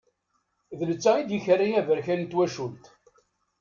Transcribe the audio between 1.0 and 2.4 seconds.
i d ikerri aberkan n